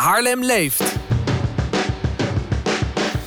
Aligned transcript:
Haarlem 0.00 0.44
leeft. 0.44 0.78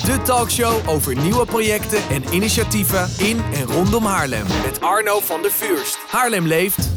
De 0.05 0.21
talkshow 0.23 0.89
over 0.89 1.15
nieuwe 1.15 1.45
projecten 1.45 1.99
en 2.09 2.23
initiatieven 2.33 3.09
in 3.19 3.41
en 3.53 3.63
rondom 3.63 4.05
Haarlem. 4.05 4.45
Met 4.65 4.81
Arno 4.81 5.19
van 5.19 5.41
der 5.41 5.51
Vuurst. 5.51 5.97
Haarlem 6.07 6.47
leeft. 6.47 6.89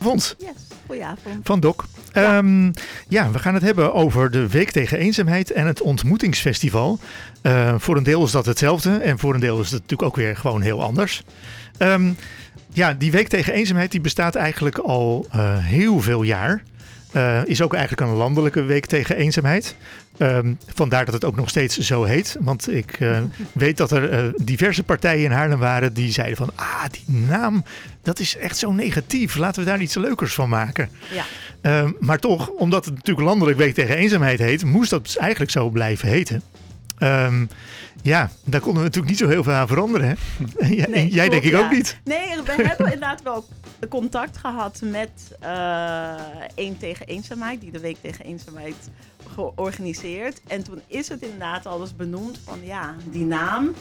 Vond 0.00 0.34
Yes, 0.38 0.50
goedenavond. 0.86 1.40
van 1.42 1.60
Doc. 1.60 1.74
Ehm, 2.12 2.72
ja, 3.08 3.30
we 3.30 3.38
gaan 3.38 3.54
het 3.54 3.62
hebben 3.62 3.94
over 3.94 4.30
de 4.30 4.48
Week 4.48 4.70
tegen 4.70 4.98
Eenzaamheid 4.98 5.50
en 5.52 5.66
het 5.66 5.80
Ontmoetingsfestival. 5.80 6.98
Eh, 7.42 7.74
voor 7.78 7.96
een 7.96 8.02
deel 8.02 8.24
is 8.24 8.30
dat 8.30 8.46
hetzelfde 8.46 8.96
en 8.96 9.18
voor 9.18 9.34
een 9.34 9.40
deel 9.40 9.60
is 9.60 9.70
het 9.70 9.80
natuurlijk 9.80 10.08
ook 10.08 10.16
weer 10.16 10.36
gewoon 10.36 10.60
heel 10.60 10.82
anders. 10.82 11.22
Ehm, 11.78 12.12
ja, 12.72 12.92
die 12.92 13.10
Week 13.10 13.28
tegen 13.28 13.52
Eenzaamheid 13.52 13.90
die 13.90 14.00
bestaat 14.00 14.34
eigenlijk 14.34 14.78
al 14.78 15.26
eh, 15.30 15.58
heel 15.58 16.00
veel 16.00 16.22
jaar. 16.22 16.62
Eh, 17.14 17.40
is 17.44 17.62
ook 17.62 17.74
eigenlijk 17.74 18.10
een 18.10 18.16
landelijke 18.16 18.62
week 18.62 18.86
tegen 18.86 19.16
eenzaamheid. 19.16 19.76
Ehm, 20.18 20.52
vandaar 20.74 21.04
dat 21.04 21.14
het 21.14 21.24
ook 21.24 21.36
nog 21.36 21.48
steeds 21.48 21.78
zo 21.78 22.04
heet. 22.04 22.36
Want 22.40 22.70
ik 22.70 23.00
eh, 23.00 23.18
weet 23.52 23.76
dat 23.76 23.90
er 23.90 24.10
eh, 24.10 24.24
diverse 24.36 24.82
partijen 24.82 25.24
in 25.24 25.30
Haarlem 25.30 25.58
waren 25.58 25.94
die 25.94 26.12
zeiden 26.12 26.36
van... 26.36 26.50
Ah, 26.54 26.84
die 26.90 27.16
naam, 27.16 27.64
dat 28.02 28.18
is 28.18 28.36
echt 28.36 28.56
zo 28.56 28.72
negatief. 28.72 29.36
Laten 29.36 29.64
we 29.64 29.70
daar 29.70 29.80
iets 29.80 29.94
leukers 29.94 30.34
van 30.34 30.48
maken. 30.48 30.88
Ja. 31.12 31.24
Ehm, 31.60 31.90
maar 32.00 32.18
toch, 32.18 32.48
omdat 32.48 32.84
het 32.84 32.94
natuurlijk 32.94 33.26
landelijk 33.26 33.58
week 33.58 33.74
tegen 33.74 33.96
eenzaamheid 33.96 34.38
heet... 34.38 34.64
moest 34.64 34.90
dat 34.90 35.04
dus 35.04 35.16
eigenlijk 35.16 35.50
zo 35.50 35.68
blijven 35.68 36.08
heten. 36.08 36.42
Ehm, 37.04 37.46
ja, 38.02 38.30
daar 38.44 38.60
konden 38.60 38.82
we 38.82 38.88
natuurlijk 38.88 39.08
niet 39.08 39.18
zo 39.18 39.28
heel 39.28 39.42
veel 39.42 39.52
aan 39.52 39.68
veranderen. 39.68 40.08
Hè? 40.08 40.14
Nee, 40.88 41.08
jij 41.08 41.28
denk 41.28 41.42
ik 41.42 41.52
ja. 41.52 41.64
ook 41.64 41.70
niet. 41.70 41.98
Nee, 42.04 42.42
we 42.44 42.52
hebben 42.68 42.92
inderdaad 42.92 43.22
wel 43.22 43.44
contact 43.88 44.36
gehad 44.36 44.80
met 44.84 45.36
eh 45.40 46.14
één 46.54 46.78
tegen 46.78 47.06
eenzaamheid, 47.06 47.60
die 47.60 47.72
de 47.72 47.80
week 47.80 47.96
tegen 48.00 48.24
eenzaamheid 48.24 48.90
georganiseerd. 49.34 50.40
En 50.46 50.62
toen 50.62 50.80
is 50.86 51.08
het 51.08 51.22
inderdaad 51.22 51.66
alles 51.66 51.96
benoemd 51.96 52.40
van 52.44 52.58
ja, 52.62 52.94
die 53.04 53.24
naam. 53.24 53.72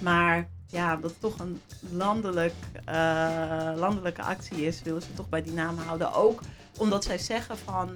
Maar 0.00 0.46
ja, 0.66 0.96
dat 0.96 1.10
het 1.10 1.20
toch 1.20 1.38
een 1.38 1.60
landelijk, 1.90 2.54
eh, 2.84 3.72
landelijke 3.76 4.22
actie 4.22 4.66
is, 4.66 4.82
willen 4.82 5.02
ze 5.02 5.14
toch 5.14 5.28
bij 5.28 5.42
die 5.42 5.52
naam 5.52 5.78
houden. 5.78 6.14
Ook 6.14 6.40
omdat 6.76 7.04
zij 7.04 7.18
zeggen 7.18 7.56
van 7.64 7.90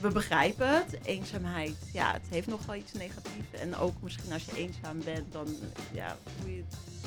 we 0.00 0.08
begrijpen 0.08 0.68
het, 0.68 0.98
eenzaamheid, 1.04 1.76
ja, 1.92 2.12
het 2.12 2.22
heeft 2.30 2.46
nog 2.46 2.66
wel 2.66 2.76
iets 2.76 2.92
negatiefs. 2.92 3.60
En 3.60 3.76
ook 3.76 3.94
misschien 4.02 4.32
als 4.32 4.44
je 4.44 4.56
eenzaam 4.56 4.98
bent, 5.04 5.32
dan 5.32 5.46
ja, 5.92 6.16
voel, 6.38 6.50
je, 6.50 6.62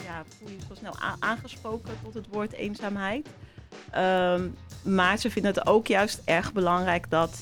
ja, 0.06 0.24
je 0.46 0.58
zo 0.68 0.76
snel 0.76 0.96
aangesproken 1.20 1.94
tot 2.04 2.14
het 2.14 2.28
woord 2.30 2.54
eenzaamheid. 2.54 3.28
Ehm, 3.90 4.48
maar 4.82 5.18
ze 5.18 5.32
vinden 5.32 5.54
het 5.54 5.68
ook 5.68 5.88
juist 5.88 6.22
erg 6.26 6.54
belangrijk 6.54 7.10
dat 7.10 7.42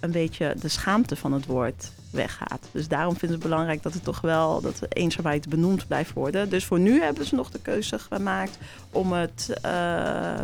een 0.00 0.10
beetje 0.10 0.54
de 0.60 0.68
schaamte 0.68 1.16
van 1.16 1.32
het 1.32 1.46
woord 1.46 1.92
weggaat. 2.10 2.68
Dus 2.72 2.88
daarom 2.88 3.16
vinden 3.16 3.28
ze 3.28 3.34
het 3.34 3.50
belangrijk 3.50 3.82
dat 3.82 3.94
het 3.94 4.04
toch 4.04 4.20
wel 4.20 4.60
dat 4.60 4.76
de 4.76 4.88
eenzaamheid 4.88 5.48
benoemd 5.48 5.86
blijft 5.86 6.12
worden. 6.12 6.48
Dus 6.48 6.64
voor 6.64 6.78
nu 6.78 7.02
hebben 7.02 7.26
ze 7.26 7.34
nog 7.34 7.50
de 7.50 7.60
keuze 7.60 7.98
gemaakt 7.98 8.58
om 8.90 9.12
het 9.12 9.50
eh, 9.62 9.72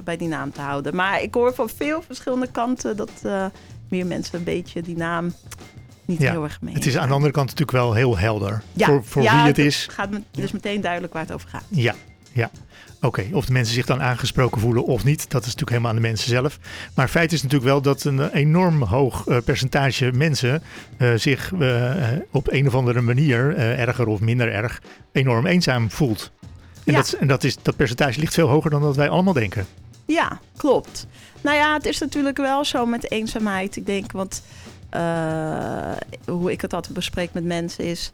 bij 0.05 0.17
die 0.17 0.29
naam 0.29 0.53
te 0.53 0.61
houden. 0.61 0.95
Maar 0.95 1.23
ik 1.23 1.35
hoor 1.35 1.55
van 1.55 1.69
veel 1.69 2.03
verschillende 2.03 2.51
kanten 2.51 2.97
dat 2.97 3.11
eh, 3.23 3.47
meer 3.89 4.07
mensen 4.07 4.39
een 4.39 4.45
beetje 4.45 4.83
die 4.83 4.97
naam 4.97 5.35
niet 6.05 6.21
Ja, 6.21 6.31
heel 6.31 6.45
erg 6.45 6.61
mee. 6.61 6.75
Het 6.75 6.87
is 6.87 6.97
aan 6.97 7.09
de 7.09 7.15
andere 7.15 7.33
kant 7.33 7.47
natuurlijk 7.47 7.79
wel 7.79 7.95
heel 7.95 8.19
helder. 8.19 8.63
Ja, 8.73 8.87
voor 8.87 9.05
voor 9.05 9.23
ja, 9.23 9.37
wie 9.37 9.47
het 9.47 9.59
is. 9.59 9.87
gaat 9.91 10.11
me, 10.11 10.23
dus 10.31 10.53
meteen 10.53 10.81
duidelijk 10.81 11.13
waar 11.13 11.23
het 11.23 11.33
over 11.33 11.49
gaat. 11.49 11.65
Ja, 11.69 11.95
ja. 12.33 12.51
Oké, 13.01 13.25
of 13.33 13.47
de 13.47 13.53
mensen 13.53 13.75
zich 13.75 13.87
dan 13.87 14.03
aangesproken 14.03 14.61
voelen 14.61 14.85
of 14.85 15.05
niet, 15.05 15.31
dat 15.31 15.41
is 15.41 15.47
natuurlijk 15.47 15.71
helemaal 15.71 15.91
aan 15.91 15.97
de 15.97 16.09
mensen 16.09 16.29
zelf. 16.29 16.59
Maar 16.95 17.09
feit 17.09 17.33
is 17.33 17.43
natuurlijk 17.43 17.71
wel 17.71 17.83
dat 17.83 18.05
een 18.05 18.31
enorm 18.33 18.83
hoog 18.83 19.27
eh, 19.27 19.37
percentage 19.45 20.13
mensen 20.13 20.63
eh, 20.97 21.15
zich 21.15 21.53
eh, 21.59 21.95
op 22.31 22.53
een 22.53 22.67
of 22.67 22.75
andere 22.75 23.01
manier, 23.01 23.57
erger 23.57 24.07
of 24.07 24.21
minder 24.21 24.53
erg, 24.53 24.83
enorm 25.13 25.47
eenzaam 25.47 25.91
voelt. 25.91 26.31
En, 26.85 26.95
dat, 26.95 27.13
en 27.13 27.27
dat, 27.27 27.45
is, 27.45 27.57
dat 27.63 27.77
percentage 27.77 28.21
ligt 28.21 28.35
veel 28.35 28.49
hoger 28.49 28.71
dan 28.71 28.83
dat 28.83 28.97
wij 28.97 29.09
allemaal 29.09 29.33
denken. 29.33 29.67
Ja, 30.07 30.41
klopt. 30.57 31.07
Nou 31.41 31.57
ja, 31.57 31.75
het 31.75 31.87
is 31.87 31.99
natuurlijk 31.99 32.37
wel 32.37 32.65
zo 32.65 32.87
met 32.87 33.11
eenzaamheid. 33.11 33.77
Ik 33.77 33.87
denk, 33.87 34.13
want 34.13 34.43
eh, 34.91 35.93
hoe 36.27 36.53
ik 36.53 36.61
het 36.61 36.75
altijd 36.75 36.95
bespreek 36.95 37.33
met 37.33 37.45
mensen 37.45 37.85
is... 37.85 38.11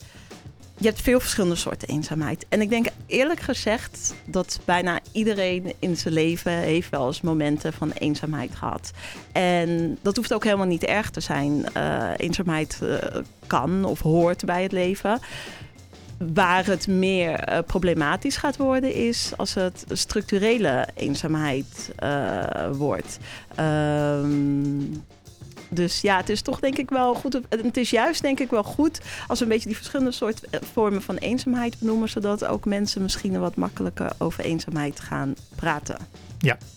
Je 0.79 0.89
hebt 0.89 1.01
veel 1.01 1.21
verschillende 1.21 1.57
soorten 1.57 1.89
eenzaamheid. 1.89 2.47
En 2.49 2.61
ik 2.61 2.69
denk 2.69 2.87
eerlijk 3.07 3.41
gezegd 3.41 4.15
dat 4.25 4.61
bijna 4.65 5.01
iedereen 5.13 5.73
in 5.79 5.97
zijn 5.97 6.15
leven 6.15 6.53
heeft 6.53 6.91
wel 6.91 7.07
eens 7.07 7.21
momenten 7.21 7.73
van 7.73 7.91
eenzaamheid 7.91 8.55
gehad. 8.55 8.91
En 9.33 9.99
dat 10.03 10.17
hoeft 10.17 10.35
ook 10.35 10.45
helemaal 10.45 10.67
niet 10.67 10.85
erg 10.85 11.11
te 11.11 11.21
zijn. 11.21 11.73
Eh, 11.73 12.11
eenzaamheid 12.17 12.79
eh, 12.83 13.21
kan 13.47 13.85
of 13.85 14.01
hoort 14.01 14.45
bij 14.45 14.63
het 14.63 14.73
leven. 14.73 15.21
Waar 16.35 16.67
het 16.67 16.87
meer 16.87 17.35
eh, 17.35 17.59
problematisch 17.67 18.37
gaat 18.37 18.57
worden 18.57 18.95
is 18.95 19.33
als 19.37 19.55
het 19.55 19.85
structurele 19.89 20.89
eenzaamheid 20.95 21.93
eh, 21.97 22.71
wordt. 22.73 23.19
Ehm, 23.55 24.83
dus 25.75 26.01
ja, 26.01 26.17
het 26.17 26.29
is 26.29 26.43
toch 26.43 26.61
denk 26.61 26.79
ik 26.79 26.91
wel 26.91 27.15
goed. 27.15 27.41
Het 27.49 27.77
is 27.77 27.91
juist 27.91 28.23
denk 28.23 28.41
ik 28.41 28.51
wel 28.51 28.63
goed 28.63 29.01
als 29.27 29.39
we 29.39 29.45
een 29.45 29.51
beetje 29.51 29.69
die 29.69 29.77
verschillende 29.77 30.13
soorten 30.13 30.49
eh, 30.51 30.61
vormen 30.73 31.03
van 31.03 31.17
eenzaamheid 31.17 31.79
benoemen, 31.79 32.09
zodat 32.09 32.45
ook 32.45 32.65
mensen 32.65 33.03
misschien 33.03 33.41
wat 33.41 33.57
makkelijker 33.57 34.13
over 34.19 34.45
eenzaamheid 34.45 35.01
gaan 35.01 35.35
praten. 35.55 35.97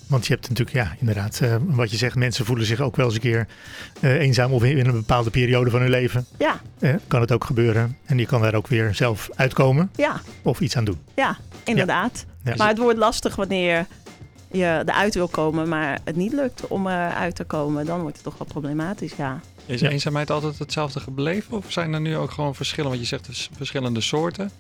Want 0.08 0.28
je 0.28 0.34
hebt 0.34 0.50
natuurlijk, 0.50 0.78
ja, 0.78 0.96
inderdaad, 1.00 1.40
eh, 1.42 1.56
wat 1.66 1.92
je 1.92 1.98
zegt, 1.98 2.16
mensen 2.16 2.46
voelen 2.46 2.66
zich 2.66 2.80
ook 2.80 2.96
wel 2.96 3.06
eens 3.06 3.16
een 3.16 3.22
keer 3.22 3.48
eh, 4.02 4.14
eenzaam 4.14 4.52
of 4.52 4.64
in, 4.64 4.86
een 4.86 4.92
bepaalde 4.92 5.30
periode 5.30 5.70
van 5.70 5.82
hun 5.82 5.90
leven. 5.90 6.26
Ja, 6.38 6.62
kan 7.08 7.22
het 7.22 7.32
ook 7.32 7.44
gebeuren. 7.44 7.98
En 8.06 8.18
je 8.18 8.26
kan 8.26 8.42
daar 8.42 8.54
ook 8.54 8.68
weer 8.68 8.96
zelf 8.96 9.30
uitkomen 9.36 9.92
ja, 9.96 10.22
of 10.42 10.60
iets 10.60 10.78
aan 10.78 10.86
doen. 10.86 10.98
ja, 11.16 11.38
inderdaad. 11.64 12.26
Ja. 12.44 12.56
Maar 12.56 12.68
het 12.68 12.78
wordt 12.78 12.98
lastig 12.98 13.36
wanneer 13.36 13.86
je 14.52 14.82
eruit 14.86 15.14
wil 15.14 15.28
komen, 15.28 15.70
maar 15.70 16.00
het 16.04 16.16
niet 16.16 16.34
lukt 16.34 16.68
om 16.68 16.88
eruit 16.88 17.36
te 17.36 17.44
komen. 17.44 17.86
Dan 17.86 18.02
wordt 18.02 18.16
het 18.16 18.26
toch 18.26 18.38
wel 18.38 18.48
problematisch, 18.48 19.14
ja. 19.18 19.40
Is 19.66 19.80
Ja. 19.80 19.90
eenzaamheid 19.90 20.30
altijd 20.32 20.60
hetzelfde 20.60 21.00
gebleven? 21.00 21.58
Of 21.58 21.72
zijn 21.72 21.94
er 21.94 22.02
nu 22.02 22.18
ook 22.18 22.32
gewoon 22.32 22.56
verschillen? 22.56 22.90
Want 22.90 23.02
je 23.02 23.08
zegt 23.08 23.26
dus 23.26 23.50
verschillende 23.56 24.02
soorten. 24.02 24.52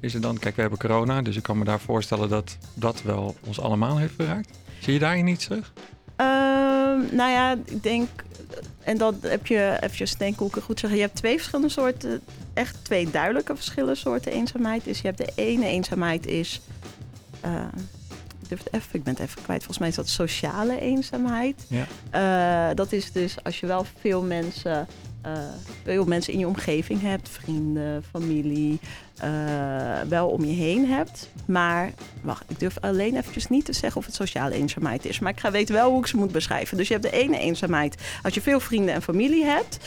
Is 0.00 0.14
er 0.14 0.20
dan, 0.20 0.38
kijk, 0.38 0.54
we 0.54 0.60
hebben 0.60 0.78
corona, 0.78 1.22
dus 1.22 1.36
ik 1.36 1.42
kan 1.42 1.58
me 1.58 1.64
daar 1.64 1.80
voorstellen 1.80 2.28
dat 2.28 2.56
dat 2.74 3.02
wel 3.02 3.36
ons 3.46 3.60
allemaal 3.60 3.96
heeft 3.98 4.14
geraakt. 4.16 4.50
Zie 4.80 4.92
je 4.92 4.98
daarin 4.98 5.26
iets 5.26 5.44
terug? 5.44 5.72
Ehm, 6.16 7.14
nou 7.16 7.30
ja, 7.30 7.52
ik 7.64 7.82
denk, 7.82 8.08
en 8.82 8.98
dat 8.98 9.14
heb 9.20 9.46
je 9.46 9.76
eventjes 9.80 10.16
denken 10.16 10.38
hoe 10.38 10.48
ik 10.48 10.54
het 10.54 10.64
goed 10.64 10.80
zeg. 10.80 10.90
Je 10.90 11.00
hebt 11.00 11.16
twee 11.16 11.36
verschillende 11.36 11.70
soorten, 11.72 12.20
echt 12.54 12.76
twee 12.82 13.10
duidelijke 13.10 13.54
verschillende 13.56 13.94
soorten 13.94 14.32
eenzaamheid. 14.32 14.84
Dus 14.84 15.00
je 15.00 15.06
hebt 15.06 15.18
de 15.18 15.32
ene 15.34 15.66
eenzaamheid 15.66 16.26
is, 16.26 16.60
eh, 17.40 17.52
ik, 18.44 18.50
durf 18.50 18.64
het 18.64 18.72
even, 18.72 18.88
ik 18.92 19.02
ben 19.02 19.14
het 19.14 19.22
even 19.22 19.42
kwijt, 19.42 19.58
volgens 19.58 19.78
mij 19.78 19.88
is 19.88 19.94
dat 19.94 20.08
sociale 20.08 20.80
eenzaamheid. 20.80 21.66
Ja. 21.68 21.86
Eh, 22.70 22.76
dat 22.76 22.92
is 22.92 23.12
dus 23.12 23.36
als 23.42 23.60
je 23.60 23.66
wel 23.66 23.86
veel 24.00 24.22
mensen, 24.22 24.86
eh, 25.20 25.32
veel 25.84 26.04
mensen 26.04 26.32
in 26.32 26.38
je 26.38 26.46
omgeving 26.46 27.00
hebt, 27.00 27.28
vrienden, 27.28 28.02
familie, 28.10 28.80
eh, 29.16 29.30
wel 30.08 30.28
om 30.28 30.44
je 30.44 30.52
heen 30.52 30.86
hebt. 30.86 31.28
Maar 31.46 31.92
wacht, 32.22 32.44
ik 32.48 32.58
durf 32.58 32.76
alleen 32.80 33.16
eventjes 33.16 33.48
niet 33.48 33.64
te 33.64 33.72
zeggen 33.72 34.00
of 34.00 34.06
het 34.06 34.14
sociale 34.14 34.54
eenzaamheid 34.54 35.04
is. 35.04 35.18
Maar 35.18 35.32
ik 35.32 35.40
ga 35.40 35.50
weten 35.50 35.74
wel 35.74 35.90
hoe 35.90 36.00
ik 36.00 36.06
ze 36.06 36.16
moet 36.16 36.32
beschrijven. 36.32 36.76
Dus 36.76 36.88
je 36.88 36.94
hebt 36.94 37.06
de 37.06 37.18
ene 37.18 37.38
eenzaamheid 37.38 38.02
als 38.22 38.34
je 38.34 38.40
veel 38.40 38.60
vrienden 38.60 38.94
en 38.94 39.02
familie 39.02 39.44
hebt. 39.44 39.78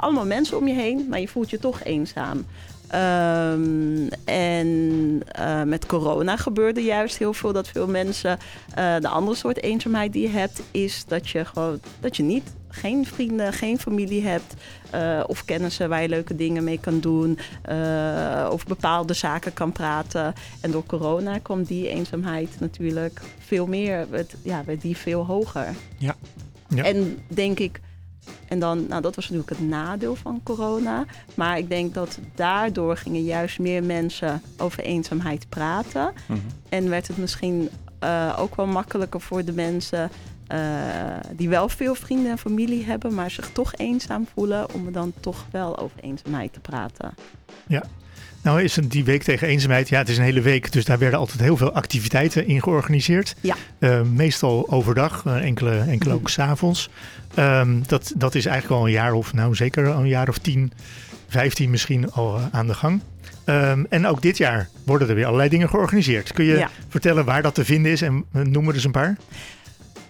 allemaal 0.00 0.26
mensen 0.26 0.56
om 0.56 0.68
je 0.68 0.74
heen, 0.74 1.06
maar 1.08 1.20
je 1.20 1.28
voelt 1.28 1.50
je 1.50 1.58
toch 1.58 1.82
eenzaam. 1.82 2.46
Ehm, 2.88 4.06
en 4.24 5.22
eh, 5.26 5.62
met 5.62 5.86
corona 5.86 6.36
gebeurde 6.36 6.82
juist 6.82 7.18
heel 7.18 7.32
veel 7.32 7.52
dat 7.52 7.68
veel 7.68 7.86
mensen. 7.86 8.38
eh, 8.74 8.96
de 9.00 9.08
andere 9.08 9.36
soort 9.36 9.62
eenzaamheid 9.62 10.12
die 10.12 10.22
je 10.22 10.28
hebt, 10.28 10.62
is 10.70 11.04
dat 11.06 11.28
je 11.28 11.44
gewoon 11.44 11.80
dat 12.00 12.16
je 12.16 12.22
niet 12.22 12.54
geen 12.68 13.06
vrienden, 13.06 13.52
geen 13.52 13.78
familie 13.78 14.22
hebt. 14.22 14.54
eh, 14.90 15.24
of 15.26 15.44
kennissen 15.44 15.88
waar 15.88 16.02
je 16.02 16.08
leuke 16.08 16.36
dingen 16.36 16.64
mee 16.64 16.80
kan 16.80 17.00
doen. 17.00 17.38
over 18.48 18.68
bepaalde 18.68 19.14
zaken 19.14 19.52
kan 19.52 19.72
praten. 19.72 20.34
En 20.60 20.70
door 20.70 20.86
corona 20.86 21.38
kwam 21.38 21.62
die 21.62 21.88
eenzaamheid 21.88 22.48
natuurlijk 22.60 23.20
veel 23.38 23.66
meer. 23.66 24.06
Werd, 24.10 24.34
ja, 24.42 24.62
werd 24.66 24.80
die 24.80 24.96
veel 24.96 25.26
hoger. 25.26 25.74
Ja. 25.96 26.16
Ja. 26.68 26.84
En 26.84 27.18
denk 27.26 27.58
ik. 27.58 27.80
En 28.48 28.58
dan, 28.58 28.86
nou, 28.88 29.02
dat 29.02 29.14
was 29.14 29.24
natuurlijk 29.28 29.58
het 29.58 29.68
nadeel 29.68 30.14
van 30.14 30.40
corona. 30.42 31.04
Maar 31.34 31.58
ik 31.58 31.68
denk 31.68 31.94
dat 31.94 32.18
daardoor 32.34 32.96
gingen 32.96 33.22
juist 33.22 33.58
meer 33.58 33.84
mensen 33.84 34.42
over 34.56 34.82
eenzaamheid 34.82 35.48
praten. 35.48 36.12
Mhm. 36.26 36.38
En 36.68 36.88
werd 36.88 37.08
het 37.08 37.16
misschien 37.16 37.68
eh, 37.98 38.36
ook 38.38 38.56
wel 38.56 38.66
makkelijker 38.66 39.20
voor 39.20 39.44
de 39.44 39.52
mensen 39.52 40.10
eh, 40.48 40.58
die 41.36 41.48
wel 41.48 41.68
veel 41.68 41.94
vrienden 41.94 42.30
en 42.30 42.38
familie 42.38 42.84
hebben, 42.84 43.14
maar 43.14 43.30
zich 43.30 43.50
toch 43.52 43.74
eenzaam 43.76 44.26
voelen, 44.34 44.74
om 44.74 44.86
er 44.86 44.92
dan 44.92 45.12
toch 45.20 45.46
wel 45.50 45.78
over 45.78 45.96
eenzaamheid 46.00 46.52
te 46.52 46.60
praten. 46.60 47.14
Nou 48.42 48.62
is 48.62 48.76
het 48.76 48.90
die 48.90 49.04
week 49.04 49.22
tegen 49.22 49.48
eenzaamheid, 49.48 49.88
ja 49.88 49.98
het 49.98 50.08
is 50.08 50.18
een 50.18 50.24
hele 50.24 50.40
week, 50.40 50.72
dus 50.72 50.84
daar 50.84 50.98
werden 50.98 51.18
altijd 51.18 51.40
heel 51.40 51.56
veel 51.56 51.72
activiteiten 51.72 52.46
in 52.46 52.62
georganiseerd. 52.62 53.34
Ja. 53.40 53.54
Eh, 53.78 54.02
meestal 54.02 54.70
overdag, 54.70 55.22
eh, 55.26 55.44
enkele, 55.44 55.78
enkele 55.78 56.14
ook 56.14 56.28
s'avonds. 56.28 56.90
Um, 57.38 57.82
dat, 57.86 58.12
dat 58.16 58.34
is 58.34 58.46
eigenlijk 58.46 58.80
al 58.80 58.86
een 58.86 58.92
jaar 58.92 59.12
of, 59.12 59.32
nou 59.32 59.54
zeker 59.54 59.92
al 59.92 60.00
een 60.00 60.08
jaar 60.08 60.28
of 60.28 60.38
tien, 60.38 60.72
vijftien 61.28 61.70
misschien 61.70 62.12
al 62.12 62.40
aan 62.50 62.66
de 62.66 62.74
gang. 62.74 63.00
Um, 63.44 63.86
en 63.88 64.06
ook 64.06 64.22
dit 64.22 64.36
jaar 64.36 64.68
worden 64.84 65.08
er 65.08 65.14
weer 65.14 65.24
allerlei 65.24 65.48
dingen 65.48 65.68
georganiseerd. 65.68 66.32
Kun 66.32 66.44
je 66.44 66.56
Ja. 66.56 66.70
vertellen 66.88 67.24
waar 67.24 67.42
dat 67.42 67.54
te 67.54 67.64
vinden 67.64 67.92
is 67.92 68.02
en 68.02 68.24
noem 68.30 68.68
er 68.68 68.74
eens 68.74 68.84
een 68.84 68.90
paar? 68.90 69.16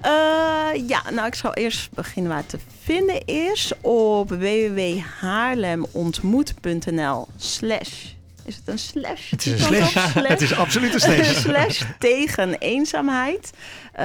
Eh, 0.00 0.88
ja, 0.88 1.10
nou 1.10 1.26
ik 1.26 1.34
zal 1.34 1.54
eerst 1.54 1.92
beginnen 1.92 2.30
waar 2.30 2.40
het 2.40 2.48
te 2.48 2.58
vinden 2.82 3.24
is 3.24 3.72
op 3.80 4.28
www.haarlemontmoet.nl 4.28 7.28
slash. 7.36 8.04
Is 8.44 8.56
het 8.56 8.68
een 8.68 8.78
slash? 8.78 9.30
Het 9.30 9.46
is 9.46 9.52
een 9.52 9.58
Titel? 9.58 9.86
slash. 9.86 10.14
Het 10.28 10.40
is 10.40 10.56
absoluut 10.56 10.94
een 10.94 11.00
slash. 11.00 11.40
slash 11.46 11.82
tegen 11.98 12.58
eenzaamheid. 12.58 13.50
Eh, 13.92 14.04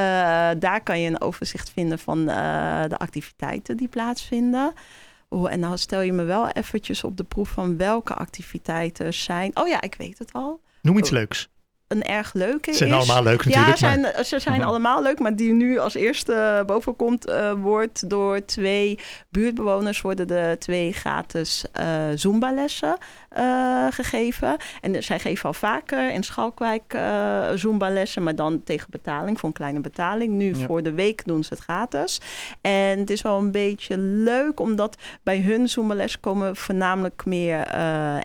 daar 0.60 0.82
kan 0.84 1.00
je 1.00 1.10
een 1.10 1.22
overzicht 1.22 1.70
vinden 1.70 2.00
van 2.00 2.30
eh, 2.30 2.36
de 2.88 2.98
activiteiten 2.98 3.78
die 3.78 3.88
plaatsvinden. 3.88 4.74
Oh, 5.30 5.52
en 5.52 5.60
nou 5.60 5.78
stel 5.78 6.02
je 6.02 6.14
me 6.14 6.24
wel 6.24 6.50
eventjes 6.50 7.04
op 7.04 7.18
de 7.18 7.24
proef 7.24 7.50
van 7.50 7.78
welke 7.78 8.14
activiteiten 8.14 9.14
zijn. 9.14 9.52
Oh 9.54 9.68
ja, 9.68 9.82
ik 9.82 9.96
weet 9.98 10.20
het 10.20 10.34
al. 10.34 10.62
Noem 10.82 10.98
iets 10.98 11.10
leuks. 11.10 11.50
Een 11.94 12.04
erg 12.04 12.34
leuke 12.34 12.72
Ze 12.72 12.78
zijn 12.78 12.90
is. 12.90 12.96
allemaal 12.96 13.24
leuk 13.24 13.42
Ja, 13.44 13.50
natuurlijk. 13.50 13.78
zijn, 13.78 14.02
maar, 14.02 14.24
ze 14.26 14.40
zijn 14.40 14.60
Mhm. 14.60 14.68
allemaal 14.68 15.02
leuk, 15.04 15.20
maar 15.20 15.36
die 15.36 15.54
nu 15.54 15.78
als 15.78 15.94
eerste 15.94 16.64
boven 16.66 16.96
komt, 16.96 17.26
eh, 17.26 17.52
wordt 17.52 18.10
door 18.10 18.46
twee 18.46 19.00
buurtbewoners 19.30 20.02
worden 20.02 20.28
de 20.28 20.56
twee 20.60 20.94
gratis 20.94 21.66
eh 21.72 21.86
Zumba-lessen 22.16 22.98
eh, 23.30 23.88
gegeven. 23.90 24.56
En 24.82 25.04
zij 25.04 25.20
geven 25.20 25.46
al 25.46 25.54
vaker 25.54 26.12
in 26.12 26.24
Schalkwijk 26.24 26.94
eh 26.94 27.50
Zumba-lessen, 27.56 28.24
maar 28.24 28.36
dan 28.36 28.64
tegen 28.64 28.88
betaling, 28.90 29.40
voor 29.40 29.50
een 29.50 29.56
kleine 29.56 29.80
betaling. 29.80 30.34
Nu 30.34 30.56
Ja. 30.56 30.66
voor 30.66 30.84
de 30.84 30.94
week 30.94 31.26
doen 31.26 31.44
ze 31.44 31.54
het 31.54 31.64
gratis. 31.64 32.22
En 32.62 33.00
het 33.00 33.10
is 33.10 33.22
wel 33.22 33.38
een 33.40 33.52
beetje 33.52 33.98
leuk, 33.98 34.60
omdat 34.60 34.98
bij 35.24 35.40
hun 35.42 35.70
Zumba-les 35.70 36.20
komen 36.20 36.56
voornamelijk 36.56 37.26
meer 37.26 37.68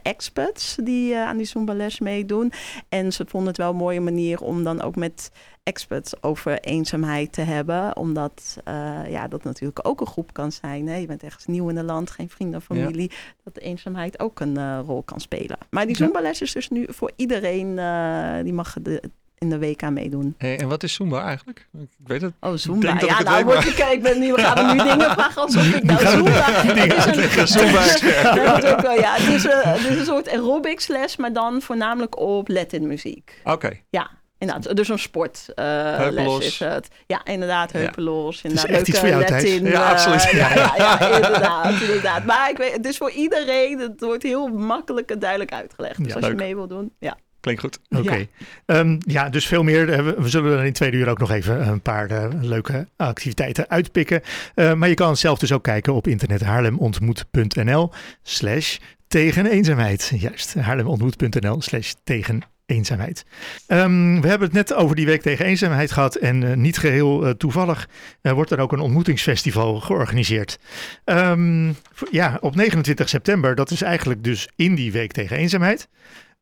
experts 0.02 0.76
die 0.82 1.16
aan 1.16 1.36
die 1.36 1.46
Zumba-les 1.46 2.00
meedoen. 2.00 2.52
En 2.88 3.12
ze 3.12 3.24
vonden 3.28 3.48
het 3.48 3.57
wel 3.58 3.70
een 3.70 3.76
mooie 3.76 4.00
manier 4.00 4.40
om 4.40 4.64
dan 4.64 4.82
ook 4.82 4.96
met 4.96 5.30
experts 5.62 6.22
over 6.22 6.60
eenzaamheid 6.60 7.32
te 7.32 7.40
hebben. 7.40 7.96
Omdat 7.96 8.58
eh, 8.64 9.00
ja, 9.08 9.28
dat 9.28 9.44
natuurlijk 9.44 9.88
ook 9.88 10.00
een 10.00 10.06
groep 10.06 10.32
kan 10.32 10.52
zijn. 10.52 10.88
Hè? 10.88 10.96
Je 10.96 11.06
bent 11.06 11.22
ergens 11.22 11.46
nieuw 11.46 11.68
in 11.68 11.76
het 11.76 11.86
land, 11.86 12.10
geen 12.10 12.28
vrienden, 12.28 12.62
familie. 12.62 13.10
Dat 13.44 13.54
de 13.54 13.60
eenzaamheid 13.60 14.20
ook 14.20 14.40
een 14.40 14.56
eh, 14.56 14.80
rol 14.86 15.02
kan 15.02 15.20
spelen. 15.20 15.58
Maar 15.70 15.86
die. 15.86 15.96
Zumba-les 15.96 16.42
is 16.42 16.52
dus 16.52 16.68
nu 16.68 16.86
voor 16.88 17.12
iedereen, 17.16 17.78
eh, 17.78 18.42
die 18.42 18.52
mag 18.52 18.76
de, 18.82 19.02
in 19.38 19.50
de 19.50 19.58
week 19.58 19.82
aan 19.82 19.92
meedoen. 19.92 20.34
Hey, 20.38 20.58
en 20.58 20.68
wat 20.68 20.82
is 20.82 20.94
Zumba 20.94 21.24
eigenlijk? 21.24 21.66
Ik 21.78 21.88
weet 22.06 22.22
het. 22.22 22.32
Oh, 22.40 22.52
Zumba. 22.54 22.94
ik 22.94 23.00
Ja, 23.00 23.16
het 23.16 23.26
nou, 23.26 23.44
word 23.44 23.66
ik, 23.66 23.78
ik 23.78 24.02
ben 24.02 24.18
nu, 24.18 24.32
we 24.32 24.40
gaan 24.40 24.76
nu 24.76 24.82
dingen 24.82 25.10
vragen 25.10 25.42
alsof 25.42 25.74
ik 25.74 25.82
nou 25.82 26.06
Zumba... 26.06 26.30
Het 26.52 27.16
is 27.16 27.36
een, 27.36 27.48
Zumba-expert. 27.48 28.22
Ja, 28.38 28.54
ook 28.54 29.00
ja. 29.00 29.14
Het 29.14 29.34
is, 29.34 29.44
een, 29.44 29.60
het 29.62 29.90
is 29.90 29.98
een 29.98 30.04
soort 30.04 30.28
aerobics 30.28 30.86
les, 30.86 31.16
maar 31.16 31.32
dan 31.32 31.62
voornamelijk 31.62 32.18
op 32.18 32.48
Latin 32.48 32.86
muziek. 32.86 33.40
Oké. 33.44 33.70
Ja, 33.90 34.10
inderdaad. 34.38 34.76
Dus 34.76 34.88
een 34.88 34.98
sport 34.98 35.44
eh, 35.54 36.06
les 36.10 36.38
is 36.38 36.58
het. 36.58 36.88
Ja, 37.06 37.24
inderdaad. 37.24 37.72
Ja. 37.72 37.78
Heupenlos. 37.78 38.42
is 38.42 38.42
Inderdaad, 38.42 38.88
iets 38.88 38.98
voor 38.98 39.08
leuke. 39.08 39.32
Latin. 39.32 39.64
Ja, 39.64 39.72
eh, 39.84 39.90
absoluut. 39.90 40.22
ja, 40.40 40.54
ja, 40.54 40.74
ja, 40.76 41.00
inderdaad, 41.00 41.80
inderdaad. 41.80 42.24
Maar 42.24 42.50
ik 42.50 42.56
weet, 42.56 42.72
het 42.72 42.86
is 42.86 42.96
voor 42.96 43.10
iedereen. 43.10 43.78
Het 43.78 44.00
wordt 44.00 44.22
heel 44.22 44.48
makkelijk 44.48 45.10
en 45.10 45.18
duidelijk 45.18 45.52
uitgelegd. 45.52 45.98
Dus 45.98 46.06
Ja, 46.06 46.14
als 46.14 46.22
leuk. 46.22 46.32
je 46.32 46.44
mee 46.44 46.54
wil 46.54 46.68
doen, 46.68 46.92
ja. 46.98 47.16
Klinkt 47.54 47.62
goed. 47.62 48.00
Oké. 48.00 48.16
Ja. 48.16 48.26
Ehm, 48.66 48.96
ja, 48.98 49.28
dus 49.28 49.46
veel 49.46 49.62
meer. 49.62 49.92
Eh, 49.92 50.04
We, 50.04 50.14
we 50.18 50.28
zullen 50.28 50.58
er 50.58 50.64
in 50.64 50.72
tweede 50.72 50.96
uur 50.96 51.08
ook 51.08 51.18
nog 51.18 51.30
even 51.30 51.68
een 51.68 51.80
paar 51.80 52.10
eh, 52.10 52.28
leuke 52.40 52.88
activiteiten 52.96 53.68
uitpikken. 53.68 54.20
Eh, 54.54 54.74
maar 54.74 54.88
je 54.88 54.94
kan 54.94 55.16
zelf 55.16 55.38
dus 55.38 55.52
ook 55.52 55.62
kijken 55.62 55.94
op 55.94 56.06
internet 56.06 56.40
haarlemontmoet.nl 56.40 57.92
slash 58.22 58.76
tegen 59.08 59.46
eenzaamheid. 59.46 60.12
Juist, 60.16 60.54
haarlemontmoet.nl 60.54 61.62
slash 61.62 61.92
tegen 62.04 62.42
eenzaamheid. 62.68 63.24
Ehm, 63.66 64.20
we 64.20 64.28
hebben 64.28 64.46
het 64.48 64.56
net 64.56 64.74
over 64.74 64.96
die 64.96 65.06
week 65.06 65.22
tegen 65.22 65.44
eenzaamheid 65.44 65.92
gehad 65.92 66.14
en 66.14 66.50
eh, 66.50 66.56
niet 66.56 66.78
geheel 66.78 67.26
eh, 67.26 67.30
toevallig 67.30 67.88
eh, 68.20 68.32
wordt 68.32 68.50
er 68.50 68.58
ook 68.58 68.72
een 68.72 68.80
ontmoetingsfestival 68.80 69.80
georganiseerd. 69.80 70.58
Ehm, 71.04 71.72
ja, 72.10 72.38
op 72.40 72.54
29 72.54 73.08
september, 73.08 73.54
dat 73.54 73.70
is 73.70 73.82
eigenlijk 73.82 74.24
dus 74.24 74.48
in 74.56 74.74
die 74.74 74.92
week 74.92 75.12
tegen 75.12 75.36
eenzaamheid. 75.36 75.88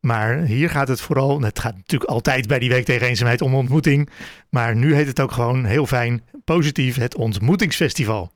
Maar 0.01 0.39
hier 0.39 0.71
gaat 0.71 0.89
het 0.89 1.01
vooral, 1.01 1.41
het 1.41 1.59
gaat 1.59 1.77
natuurlijk 1.77 2.11
altijd 2.11 2.47
bij 2.47 2.59
die 2.59 2.69
week 2.69 2.85
tegen 2.85 3.07
eenzaamheid 3.07 3.43
om 3.43 3.55
ontmoeting. 3.55 4.11
Maar 4.51 4.77
nu 4.77 4.95
heet 4.95 5.07
het 5.07 5.21
ook 5.21 5.33
gewoon 5.33 5.65
heel 5.65 5.87
fijn, 5.87 6.25
positief, 6.45 6.97
het 6.97 7.15
ontmoetingsfestival. 7.15 8.33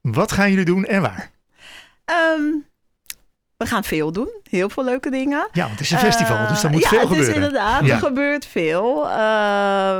Wat 0.00 0.32
gaan 0.32 0.50
jullie 0.50 0.64
doen 0.64 0.84
en 0.84 1.02
waar? 1.02 1.30
Ehm, 2.04 2.42
we 3.56 3.66
gaan 3.66 3.84
veel 3.84 4.12
doen. 4.12 4.40
Heel 4.54 4.68
veel 4.70 4.84
leuke 4.84 5.10
dingen. 5.10 5.48
Ja, 5.52 5.60
want 5.60 5.70
het 5.70 5.80
is 5.80 5.90
een 5.90 5.98
festival, 5.98 6.36
Eh, 6.36 6.48
dus 6.48 6.62
er 6.62 6.70
moet 6.70 6.82
ja, 6.82 6.88
veel 6.88 6.98
het 6.98 7.08
gebeuren. 7.08 7.30
Is 7.30 7.34
inderdaad, 7.36 7.84
Ja. 7.86 7.92
er 7.94 7.98
gebeurt 7.98 8.46
veel. 8.46 9.08
Eh, 9.08 9.14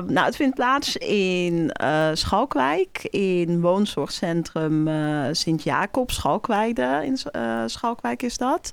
nou, 0.07 0.19
het 0.25 0.37
vindt 0.37 0.55
plaats 0.55 0.97
in 0.97 1.71
eh, 1.71 2.09
Schalkwijk, 2.13 2.99
in 3.11 3.61
woonzorgcentrum 3.61 4.89
eh, 4.89 5.23
Sint-Jacob, 5.33 6.11
Schalkwijde 6.11 7.01
in 7.05 7.19
eh, 7.33 7.63
Schalkwijk 7.67 8.23
is 8.23 8.37
dat. 8.37 8.71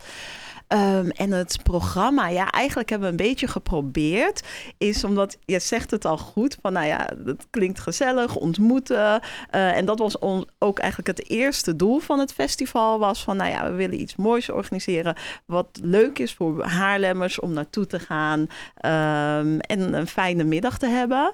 Ehm, 0.67 1.09
en 1.09 1.31
het 1.31 1.59
programma, 1.63 2.27
ja, 2.27 2.49
eigenlijk 2.49 2.89
hebben 2.89 3.07
we 3.07 3.13
een 3.23 3.27
beetje 3.29 3.47
geprobeerd. 3.47 4.41
Is 4.77 5.03
omdat, 5.03 5.37
je 5.45 5.59
zegt 5.59 5.91
het 5.91 6.05
al 6.05 6.17
goed, 6.17 6.57
van 6.61 6.73
nou 6.73 6.85
ja, 6.85 7.09
dat 7.17 7.47
klinkt 7.49 7.79
gezellig, 7.79 8.35
ontmoeten. 8.35 9.21
Eh, 9.49 9.77
en 9.77 9.85
dat 9.85 9.99
was 9.99 10.19
on- 10.19 10.47
ook 10.59 10.79
eigenlijk 10.79 11.17
het 11.17 11.29
eerste 11.29 11.75
doel 11.75 11.99
van 11.99 12.19
het 12.19 12.33
festival. 12.33 12.99
Was 12.99 13.23
van, 13.23 13.37
nou 13.37 13.49
ja, 13.49 13.63
we 13.69 13.75
willen 13.75 14.01
iets 14.01 14.15
moois 14.15 14.49
organiseren. 14.49 15.15
Wat 15.45 15.70
leuk 15.83 16.19
is 16.19 16.33
voor 16.33 16.63
Haarlemmers 16.63 17.39
om 17.39 17.53
naartoe 17.53 17.87
te 17.87 17.99
gaan. 17.99 18.47
ehm, 18.75 19.59
en 19.59 19.93
een 19.93 20.07
fijne 20.07 20.43
middag 20.43 20.77
te 20.77 20.87
hebben. 20.87 21.33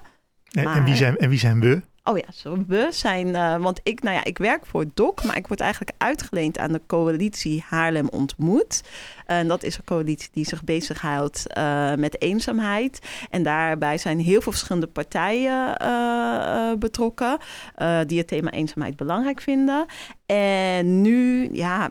En, 0.50 0.66
en, 0.66 0.84
wie 0.84 0.94
zijn, 0.94 1.16
en 1.16 1.28
wie 1.28 1.38
zijn 1.38 1.60
we? 1.60 1.82
Oh 2.08 2.18
ja, 2.18 2.32
zo 2.32 2.64
we 2.66 2.88
zijn, 2.90 3.34
eh, 3.34 3.56
want 3.56 3.80
ik, 3.82 4.02
nou 4.02 4.16
ja, 4.16 4.24
ik 4.24 4.38
werk 4.38 4.66
voor 4.66 4.84
DOC, 4.94 5.24
maar 5.24 5.36
ik 5.36 5.46
word 5.46 5.60
eigenlijk 5.60 5.92
uitgeleend 5.98 6.58
aan 6.58 6.72
de 6.72 6.80
coalitie 6.86 7.64
Haarlem 7.66 8.08
Ontmoet. 8.08 8.82
En 9.26 9.48
dat 9.48 9.62
is 9.62 9.76
een 9.76 9.84
coalitie 9.84 10.28
die 10.32 10.46
zich 10.46 10.64
bezighoudt 10.64 11.52
eh 11.52 11.94
met 11.94 12.22
eenzaamheid. 12.22 12.98
En 13.30 13.42
daarbij 13.42 13.98
zijn 13.98 14.18
heel 14.18 14.40
veel 14.40 14.52
verschillende 14.52 14.86
partijen 14.86 15.76
eh, 15.76 16.72
betrokken 16.78 17.38
die 18.06 18.18
het 18.18 18.28
thema 18.28 18.50
eenzaamheid 18.50 18.96
belangrijk 18.96 19.40
vinden. 19.40 19.86
En 20.26 21.00
nu, 21.00 21.48
ja, 21.52 21.90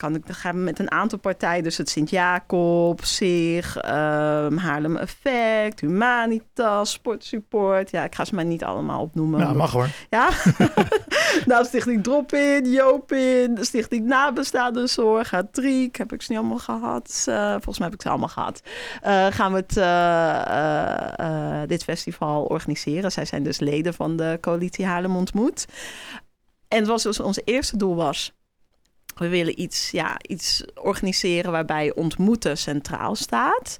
kan 0.00 0.14
ik, 0.14 0.26
dan 0.26 0.34
gaan 0.34 0.54
we 0.54 0.60
met 0.60 0.78
een 0.78 0.90
aantal 0.90 1.18
partijen, 1.18 1.62
dus 1.62 1.76
het 1.76 1.88
Sint-Jacob, 1.88 3.04
SIG, 3.04 3.76
ehm, 3.76 4.56
Haarlem 4.56 4.96
Effect, 4.96 5.80
Humanitas, 5.80 6.92
Sportsupport. 6.92 7.90
Ja, 7.90 8.04
ik 8.04 8.14
ga 8.14 8.24
ze 8.24 8.34
maar 8.34 8.44
niet 8.44 8.64
allemaal 8.64 9.00
opnoemen. 9.00 9.40
Nou, 9.40 9.56
mag 9.56 9.72
hoor. 9.72 9.88
Ja, 10.10 10.28
nou, 11.50 11.64
Stichting 11.64 12.02
Drop-In, 12.02 12.70
Joopin, 12.70 13.56
Stichting 13.60 14.06
Nabestaande 14.06 14.86
Zorg, 14.86 15.30
Hatriek, 15.30 15.96
heb 15.96 16.12
ik 16.12 16.22
ze 16.22 16.32
niet 16.32 16.40
allemaal 16.40 16.58
gehad. 16.58 17.24
Eh, 17.28 17.50
volgens 17.50 17.78
mij 17.78 17.86
heb 17.86 17.96
ik 17.96 18.02
ze 18.02 18.08
allemaal 18.08 18.28
gehad. 18.28 18.62
Eh, 19.00 19.26
gaan 19.26 19.52
we 19.52 19.58
het, 19.58 19.76
eh, 19.76 21.62
dit 21.66 21.84
festival 21.84 22.44
organiseren. 22.44 23.12
Zij 23.12 23.24
zijn 23.24 23.42
dus 23.42 23.58
leden 23.58 23.94
van 23.94 24.16
de 24.16 24.38
coalitie 24.40 24.86
Haarlem 24.86 25.16
Ontmoet. 25.16 25.66
En 26.68 26.78
het 26.78 26.88
was 26.88 27.02
dus 27.02 27.20
ons 27.20 27.40
eerste 27.44 27.76
doel 27.76 27.94
was... 27.94 28.38
We 29.20 29.28
willen 29.28 29.60
iets, 29.60 29.90
ja, 29.90 30.16
iets 30.28 30.64
organiseren 30.74 31.52
waarbij 31.52 31.94
ontmoeten 31.94 32.58
centraal 32.58 33.14
staat. 33.14 33.78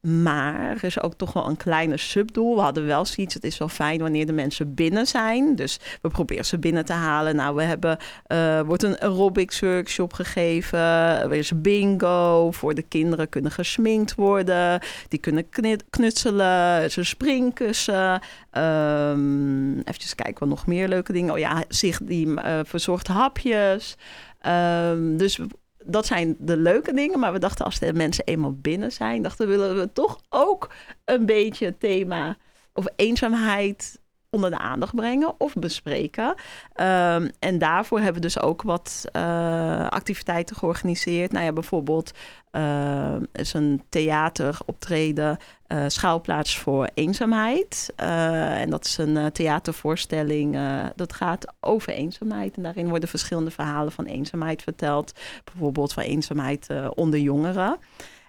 Maar 0.00 0.70
er 0.70 0.84
is 0.84 1.00
ook 1.00 1.14
toch 1.14 1.32
wel 1.32 1.46
een 1.46 1.56
kleine 1.56 1.96
subdoel. 1.96 2.54
We 2.54 2.60
hadden 2.60 2.86
wel 2.86 3.04
zoiets, 3.04 3.34
het 3.34 3.44
is 3.44 3.58
wel 3.58 3.68
fijn 3.68 4.00
wanneer 4.00 4.26
de 4.26 4.32
mensen 4.32 4.74
binnen 4.74 5.06
zijn. 5.06 5.56
Dus 5.56 5.80
we 6.02 6.08
proberen 6.08 6.44
ze 6.44 6.58
binnen 6.58 6.84
te 6.84 6.92
halen. 6.92 7.36
Nou, 7.36 7.54
we 7.54 7.62
hebben, 7.62 7.98
eh 8.26 8.60
wordt 8.60 8.82
een 8.82 8.98
aerobics 8.98 9.60
workshop 9.60 10.12
gegeven. 10.12 10.78
Er 10.78 11.32
is 11.32 11.60
bingo. 11.60 12.50
Voor 12.50 12.74
de 12.74 12.82
kinderen 12.82 13.28
kunnen 13.28 13.50
gesminkt 13.50 14.14
worden. 14.14 14.80
Die 15.08 15.18
kunnen 15.18 15.48
knutselen. 15.90 16.82
Een 16.82 17.06
springkussen. 17.06 18.20
Ehm 18.50 19.78
even 19.78 20.16
kijken, 20.16 20.38
wat 20.38 20.48
nog 20.48 20.66
meer 20.66 20.88
leuke 20.88 21.12
dingen. 21.12 21.32
Oh 21.32 21.38
ja, 21.38 21.64
zich 21.68 22.00
die 22.02 22.40
eh, 22.40 22.60
verzorgt 22.64 23.06
hapjes. 23.06 23.96
Ehm, 24.40 25.16
dus 25.16 25.40
dat 25.84 26.06
zijn 26.06 26.36
de 26.38 26.56
leuke 26.56 26.92
dingen. 26.92 27.18
Maar 27.18 27.32
we 27.32 27.38
dachten 27.38 27.64
als 27.64 27.78
de 27.78 27.92
mensen 27.92 28.24
eenmaal 28.24 28.54
binnen 28.54 28.92
zijn, 28.92 29.22
dachten 29.22 29.48
willen 29.48 29.76
we 29.76 29.92
toch 29.92 30.20
ook 30.28 30.72
een 31.04 31.26
beetje 31.26 31.78
thema 31.78 32.36
of 32.72 32.86
eenzaamheid 32.96 34.00
onder 34.30 34.50
de 34.50 34.58
aandacht 34.58 34.94
brengen 34.94 35.34
of 35.38 35.54
bespreken. 35.54 36.34
Ehm, 36.72 37.28
en 37.38 37.58
daarvoor 37.58 37.98
hebben 37.98 38.14
we 38.14 38.28
dus 38.28 38.40
ook 38.40 38.62
wat 38.62 39.04
uh, 39.12 39.88
activiteiten 39.88 40.56
georganiseerd. 40.56 41.32
Nou 41.32 41.44
ja, 41.44 41.52
bijvoorbeeld 41.52 42.12
uh, 42.52 43.16
is 43.32 43.52
een 43.52 43.82
theateroptreden 43.88 45.36
uh, 45.68 45.84
Schouwplaats 45.86 46.58
voor 46.58 46.88
Eenzaamheid. 46.94 47.92
en 47.96 48.70
dat 48.70 48.84
is 48.84 48.98
een 48.98 49.32
theatervoorstelling 49.32 50.58
dat 50.94 51.12
gaat 51.12 51.54
over 51.60 51.92
eenzaamheid. 51.92 52.56
En 52.56 52.62
daarin 52.62 52.88
worden 52.88 53.08
verschillende 53.08 53.50
verhalen 53.50 53.92
van 53.92 54.04
eenzaamheid 54.04 54.62
verteld. 54.62 55.12
Bijvoorbeeld 55.44 55.92
van 55.92 56.02
eenzaamheid 56.02 56.68
onder 56.94 57.18
jongeren. 57.18 57.78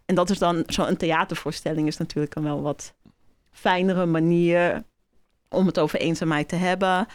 En 0.05 0.15
dat 0.15 0.29
is 0.29 0.38
dan 0.38 0.63
zo'n 0.65 0.98
theatervoorstelling 0.98 1.88
is 1.88 1.98
natuurlijk 1.98 2.36
een 2.36 2.43
wel 2.43 2.62
wat 2.62 2.93
fijnere 3.51 4.05
manier 4.05 4.84
om 5.51 5.65
het 5.65 5.79
over 5.79 6.00
eenzaamheid 6.00 6.50
te 6.50 6.55
hebben. 6.55 7.08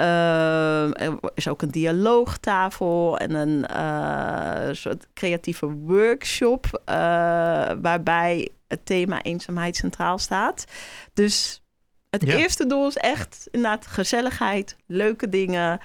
Uh, 0.00 1.00
er 1.00 1.18
is 1.34 1.48
ook 1.48 1.62
een 1.62 1.70
dialoogtafel 1.70 3.18
en 3.18 3.34
een 3.34 3.64
uh, 3.70 4.74
soort 4.74 5.06
creatieve 5.14 5.66
workshop 5.66 6.66
uh, 6.88 6.94
waarbij 7.80 8.48
het 8.68 8.86
thema 8.86 9.22
eenzaamheid 9.22 9.76
centraal 9.76 10.18
staat. 10.18 10.64
Dus 11.12 11.62
het 12.10 12.24
ja. 12.24 12.36
eerste 12.36 12.66
doel 12.66 12.86
is 12.86 12.96
echt 12.96 13.48
inderdaad 13.50 13.86
gezelligheid, 13.86 14.76
leuke 14.86 15.28
dingen, 15.28 15.80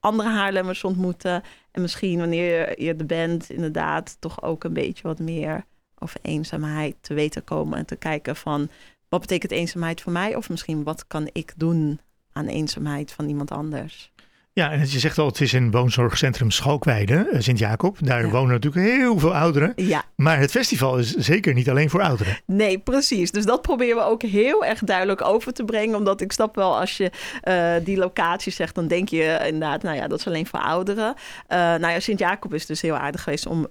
andere 0.00 0.28
Haarlemmers 0.28 0.84
ontmoeten. 0.84 1.42
En 1.70 1.80
misschien 1.82 2.18
wanneer 2.18 2.82
je 2.82 2.94
er 2.94 3.06
bent, 3.06 3.50
inderdaad 3.50 4.16
toch 4.20 4.42
ook 4.42 4.64
een 4.64 4.72
beetje 4.72 5.02
wat 5.02 5.18
meer 5.18 5.64
over 5.98 6.20
eenzaamheid 6.22 6.96
te 7.00 7.14
weten 7.14 7.44
komen 7.44 7.78
en 7.78 7.86
te 7.86 7.96
kijken 7.96 8.36
van 8.36 8.70
wat 9.08 9.20
betekent 9.20 9.52
eenzaamheid 9.52 10.00
voor 10.00 10.12
mij? 10.12 10.36
Of 10.36 10.48
misschien 10.48 10.82
wat 10.82 11.06
kan 11.06 11.28
ik 11.32 11.52
doen 11.56 12.00
aan 12.32 12.46
eenzaamheid 12.46 13.12
van 13.12 13.28
iemand 13.28 13.50
anders? 13.50 14.12
Ja, 14.58 14.70
en 14.70 14.78
je 14.78 14.98
zegt 14.98 15.18
al, 15.18 15.26
het 15.26 15.40
is 15.40 15.52
in 15.52 15.70
woonzorgcentrum 15.70 16.50
Schalkweide, 16.50 17.28
eh, 17.32 17.40
Sint-Jacob. 17.40 17.96
Daar 18.00 18.30
wonen 18.30 18.50
natuurlijk 18.50 18.86
heel 18.86 19.18
veel 19.18 19.34
ouderen. 19.34 19.72
Ja. 19.76 20.04
Maar 20.14 20.38
het 20.38 20.50
festival 20.50 20.98
is 20.98 21.14
zeker 21.14 21.54
niet 21.54 21.70
alleen 21.70 21.90
voor 21.90 22.02
ouderen. 22.02 22.38
Nee, 22.46 22.78
precies. 22.78 23.30
Dus 23.30 23.44
dat 23.44 23.62
proberen 23.62 23.96
we 23.96 24.02
ook 24.02 24.22
heel 24.22 24.64
erg 24.64 24.78
duidelijk 24.78 25.22
over 25.22 25.52
te 25.52 25.64
brengen. 25.64 25.96
Omdat 25.96 26.20
ik 26.20 26.32
snap 26.32 26.54
wel, 26.54 26.78
als 26.78 26.96
je 26.96 27.10
uh, 27.44 27.84
die 27.84 27.96
locatie 27.96 28.52
zegt, 28.52 28.74
dan 28.74 28.86
denk 28.86 29.08
je 29.08 29.40
inderdaad, 29.46 29.82
nou 29.82 29.96
ja, 29.96 30.08
dat 30.08 30.18
is 30.18 30.26
alleen 30.26 30.46
voor 30.46 30.60
ouderen. 30.60 31.14
Uh, 31.16 31.58
nou 31.58 31.88
ja, 31.88 32.00
Sint-Jacob 32.00 32.54
is 32.54 32.66
dus 32.66 32.80
heel 32.80 32.96
aardig 32.96 33.22
geweest 33.22 33.46
om 33.46 33.64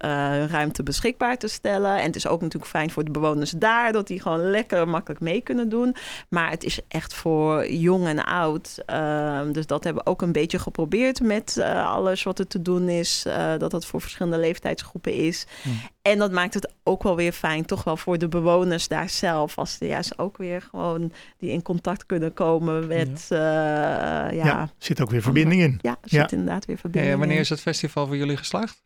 ruimte 0.48 0.82
beschikbaar 0.82 1.38
te 1.38 1.48
stellen. 1.48 1.98
En 1.98 2.06
het 2.06 2.16
is 2.16 2.26
ook 2.26 2.40
natuurlijk 2.40 2.70
fijn 2.70 2.90
voor 2.90 3.04
de 3.04 3.10
bewoners 3.10 3.50
daar, 3.50 3.92
dat 3.92 4.06
die 4.06 4.20
gewoon 4.20 4.50
lekker 4.50 4.88
makkelijk 4.88 5.20
mee 5.20 5.40
kunnen 5.40 5.68
doen. 5.68 5.96
Maar 6.28 6.50
het 6.50 6.64
is 6.64 6.80
echt 6.88 7.14
voor 7.14 7.70
jong 7.70 8.06
en 8.06 8.24
oud. 8.24 8.82
Ehm, 8.86 9.52
dus 9.52 9.66
dat 9.66 9.84
hebben 9.84 10.04
we 10.04 10.10
ook 10.10 10.22
een 10.22 10.32
beetje 10.32 10.58
geprobeerd 10.58 10.74
geprobeerd 10.76 11.20
met 11.20 11.56
uh, 11.58 11.90
alles 11.90 12.22
wat 12.22 12.38
er 12.38 12.46
te 12.46 12.62
doen 12.62 12.88
is. 12.88 13.24
Uh, 13.26 13.56
dat 13.58 13.70
dat 13.70 13.86
voor 13.86 14.00
verschillende 14.00 14.38
leeftijdsgroepen 14.38 15.12
is. 15.12 15.46
Mm. 15.62 15.80
En 16.02 16.18
dat 16.18 16.32
maakt 16.32 16.54
het 16.54 16.72
ook 16.82 17.02
wel 17.02 17.16
weer 17.16 17.32
fijn, 17.32 17.64
toch 17.64 17.84
wel 17.84 17.96
voor 17.96 18.18
de 18.18 18.28
bewoners 18.28 18.88
daar 18.88 19.08
zelf. 19.08 19.58
Als 19.58 19.76
ze 19.76 19.86
juist 19.86 20.18
ook 20.18 20.36
weer 20.36 20.62
gewoon 20.62 21.12
die 21.38 21.50
in 21.50 21.62
contact 21.62 22.06
kunnen 22.06 22.32
komen 22.32 22.86
met. 22.86 23.26
Ja, 23.28 24.30
uh, 24.30 24.36
ja. 24.36 24.44
ja 24.44 24.70
zit 24.78 25.00
ook 25.00 25.10
weer 25.10 25.22
verbinding 25.22 25.62
in. 25.62 25.78
Ja, 25.82 25.96
zit 26.02 26.32
inderdaad 26.32 26.64
weer 26.64 26.78
verbinding 26.78 27.18
wanneer 27.18 27.38
is 27.38 27.48
het 27.48 27.60
festival 27.60 28.06
voor 28.06 28.16
jullie 28.16 28.36
geslaagd? 28.36 28.82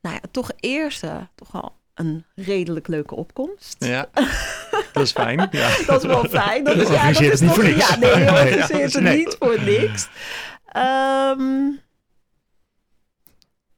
Nou 0.00 0.14
ja, 0.14 0.20
toch 0.30 0.50
eerst 0.56 1.04
toch 1.34 1.54
al 1.54 1.72
een 1.94 2.24
redelijk 2.34 2.88
leuke 2.88 3.14
opkomst. 3.14 3.84
Ja, 3.84 4.08
dat 4.92 5.02
is 5.02 5.12
fijn. 5.12 5.48
Ja. 5.50 5.76
dat 5.86 6.02
is 6.02 6.06
wel 6.06 6.24
fijn. 6.24 6.64
Dat 6.64 6.76
is, 6.76 6.88
ja, 6.88 7.12
dat 7.12 7.20
is 7.20 7.40
niet 7.40 7.50
voor 7.50 7.64
niks. 7.64 7.88
Ja, 7.88 7.96
nee, 7.96 8.18
je 8.18 8.30
organiseert 8.30 8.92
het 9.04 9.16
niet 9.16 9.36
voor 9.38 9.62
niks. 9.62 10.08
Um, 10.76 11.80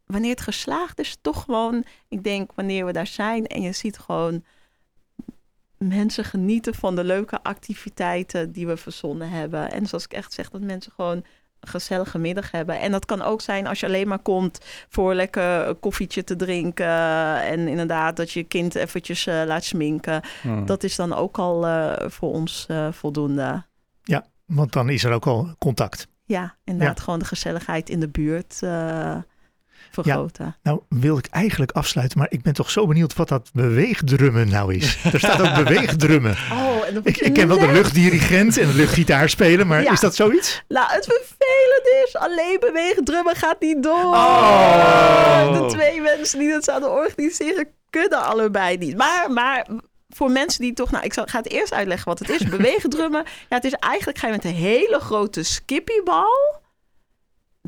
wanneer 0.06 0.30
het 0.30 0.40
geslaagd 0.40 0.98
is, 0.98 1.16
toch 1.20 1.42
gewoon... 1.44 1.84
Ik 2.08 2.24
denk, 2.24 2.50
wanneer 2.54 2.86
we 2.86 2.92
daar 2.92 3.06
zijn 3.06 3.46
en 3.46 3.62
je 3.62 3.72
ziet 3.72 3.98
gewoon... 3.98 4.44
mensen 5.78 6.24
genieten 6.24 6.74
van 6.74 6.96
de 6.96 7.04
leuke 7.04 7.42
activiteiten 7.42 8.52
die 8.52 8.66
we 8.66 8.76
verzonnen 8.76 9.30
hebben. 9.30 9.70
En 9.70 9.86
zoals 9.86 10.04
ik 10.04 10.12
echt 10.12 10.32
zeg, 10.32 10.50
dat 10.50 10.60
mensen 10.60 10.92
gewoon 10.92 11.24
gezellige 11.66 12.18
middag 12.18 12.50
hebben. 12.50 12.80
En 12.80 12.90
dat 12.90 13.04
kan 13.04 13.22
ook 13.22 13.40
zijn 13.40 13.66
als 13.66 13.80
je 13.80 13.86
alleen 13.86 14.08
maar 14.08 14.18
komt 14.18 14.60
voor 14.88 15.14
lekker 15.14 15.68
een 15.68 15.80
koffietje 15.80 16.24
te 16.24 16.36
drinken. 16.36 17.42
En 17.42 17.68
inderdaad 17.68 18.16
dat 18.16 18.30
je 18.30 18.42
kind 18.42 18.74
eventjes 18.74 19.26
uh, 19.26 19.42
laat 19.46 19.64
sminken. 19.64 20.22
Hmm. 20.40 20.66
Dat 20.66 20.82
is 20.82 20.96
dan 20.96 21.14
ook 21.14 21.38
al 21.38 21.66
uh, 21.66 21.92
voor 22.06 22.32
ons 22.32 22.66
uh, 22.70 22.88
voldoende. 22.90 23.64
Ja, 24.02 24.24
want 24.46 24.72
dan 24.72 24.88
is 24.88 25.04
er 25.04 25.12
ook 25.12 25.26
al 25.26 25.54
contact. 25.58 26.08
Ja, 26.24 26.56
inderdaad. 26.64 26.96
Ja. 26.96 27.04
Gewoon 27.04 27.18
de 27.18 27.24
gezelligheid 27.24 27.90
in 27.90 28.00
de 28.00 28.08
buurt 28.08 28.60
vergroten. 29.90 30.44
Ja, 30.44 30.56
nou 30.62 30.80
wil 30.88 31.18
ik 31.18 31.26
eigenlijk 31.26 31.72
afsluiten, 31.72 32.18
maar 32.18 32.26
ik 32.30 32.42
ben 32.42 32.52
toch 32.52 32.70
zo 32.70 32.86
benieuwd 32.86 33.14
wat 33.14 33.28
dat 33.28 33.50
beweegdrummen 33.52 34.48
nou 34.48 34.74
is. 34.74 34.98
Er 35.12 35.18
staat 35.18 35.40
ook 35.40 35.64
beweegdrummen. 35.64 36.36
Oh, 36.52 36.71
en 36.86 37.00
ik, 37.04 37.16
ik 37.16 37.32
ken 37.32 37.48
wel 37.48 37.58
de 37.58 37.72
luchtdirigent 37.72 38.58
en 38.58 38.66
de 38.66 38.74
luchtgitaar 38.74 39.28
spelen, 39.28 39.66
maar 39.66 39.82
ja. 39.82 39.92
is 39.92 40.00
dat 40.00 40.14
zoiets? 40.14 40.62
Nou, 40.68 40.92
het 40.92 41.04
vervelende 41.06 42.04
is, 42.06 42.16
alleen 42.16 42.56
beweegdrummen 42.60 43.36
gaat 43.36 43.60
niet 43.60 43.82
door. 43.82 44.04
Oh. 44.04 45.52
De 45.52 45.66
twee 45.74 46.00
mensen 46.00 46.38
die 46.38 46.50
dat 46.50 46.64
zouden 46.64 46.90
organiseren, 46.90 47.68
kunnen 47.90 48.24
allebei 48.24 48.76
niet. 48.76 48.96
Maar, 48.96 49.30
maar 49.30 49.66
voor 50.08 50.30
mensen 50.30 50.62
die 50.62 50.72
toch, 50.72 50.90
nou, 50.90 51.04
ik 51.04 51.12
zal, 51.12 51.24
ga 51.26 51.38
het 51.38 51.50
eerst 51.50 51.72
uitleggen 51.72 52.08
wat 52.08 52.18
het 52.18 52.28
is. 52.28 52.48
Beweegdrummen, 52.48 53.24
ja, 53.24 53.56
het 53.56 53.64
is 53.64 53.72
eigenlijk 53.72 54.18
ga 54.18 54.26
je 54.26 54.32
met 54.32 54.44
een 54.44 54.54
hele 54.54 54.98
grote 55.00 55.42
skippybal 55.42 56.61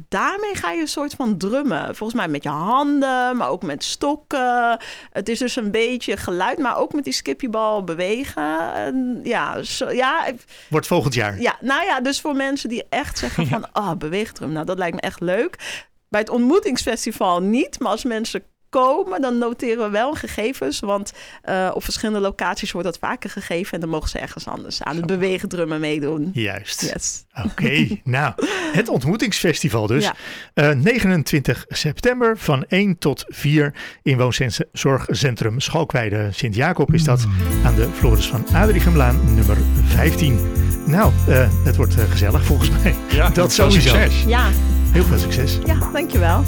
daarmee 0.08 0.54
ga 0.54 0.70
je 0.70 0.80
een 0.80 0.88
soort 0.88 1.14
van 1.14 1.36
drummen. 1.38 1.96
Volgens 1.96 2.18
mij 2.18 2.28
met 2.28 2.42
je 2.42 2.48
handen, 2.48 3.36
maar 3.36 3.48
ook 3.48 3.62
met 3.62 3.84
stokken. 3.84 4.78
Het 5.12 5.28
is 5.28 5.38
dus 5.38 5.56
een 5.56 5.70
beetje 5.70 6.16
geluid, 6.16 6.58
maar 6.58 6.76
ook 6.76 6.92
met 6.92 7.04
die 7.04 7.12
skippiebal 7.12 7.84
bewegen. 7.84 8.74
En 8.74 9.20
ja, 9.22 9.62
zo, 9.62 9.90
ja. 9.90 10.32
Wordt 10.68 10.86
volgend 10.86 11.14
jaar. 11.14 11.40
Ja, 11.40 11.56
nou 11.60 11.84
ja, 11.84 12.00
dus 12.00 12.20
voor 12.20 12.36
mensen 12.36 12.68
die 12.68 12.84
echt 12.88 13.18
zeggen 13.18 13.46
van, 13.54 13.72
ah, 13.72 13.88
oh, 13.88 13.96
beweegdrum, 13.96 14.52
nou 14.52 14.66
dat 14.66 14.78
lijkt 14.78 14.94
me 14.94 15.00
echt 15.00 15.20
leuk. 15.20 15.82
Bij 16.08 16.20
het 16.20 16.30
ontmoetingsfestival 16.30 17.42
niet, 17.42 17.78
maar 17.78 17.90
als 17.90 18.04
mensen 18.04 18.44
komen, 18.80 19.20
dan 19.20 19.38
noteren 19.38 19.84
we 19.84 19.90
wel 19.90 20.12
gegevens. 20.14 20.80
Want 20.80 21.12
uh, 21.48 21.70
op 21.74 21.84
verschillende 21.84 22.20
locaties 22.20 22.72
wordt 22.72 22.86
dat 22.86 22.98
vaker 22.98 23.30
gegeven. 23.30 23.72
En 23.72 23.80
dan 23.80 23.88
mogen 23.88 24.08
ze 24.08 24.18
ergens 24.18 24.46
anders 24.46 24.82
aan 24.82 24.96
het 24.96 25.06
bewegen 25.06 25.48
drummen 25.48 25.80
meedoen. 25.80 26.30
Juist. 26.32 26.80
Yes. 26.94 27.24
Oké, 27.36 27.46
okay, 27.46 28.00
nou, 28.04 28.34
het 28.72 28.88
ontmoetingsfestival 28.88 29.86
dus. 29.86 30.04
Ja. 30.04 30.14
Uh, 30.54 30.70
eh, 30.70 30.78
29 30.78 31.64
september 31.68 32.38
van 32.38 32.64
1 32.68 32.98
tot 32.98 33.24
4 33.28 33.74
in 34.02 34.18
woonzorgcentrum 34.18 35.60
Schalkweide 35.60 36.28
Sint-Jacob 36.32 36.94
is 36.94 37.04
dat. 37.04 37.26
Aan 37.64 37.74
de 37.74 37.88
Floris 37.94 38.26
van 38.26 38.46
Adrichem-laan 38.52 39.34
nummer 39.34 39.56
15. 39.84 40.38
Nou, 40.86 41.12
uh, 41.28 41.48
het 41.64 41.76
wordt 41.76 41.94
gezellig 41.94 42.44
volgens 42.44 42.70
mij. 42.70 42.94
Ja, 43.08 43.30
dat 43.30 43.52
sowieso. 43.52 43.88
Succes. 43.88 44.24
Ja. 44.26 44.50
Heel 44.92 45.04
veel 45.04 45.18
succes. 45.18 45.58
Ja, 45.66 45.90
dankjewel. 45.92 46.42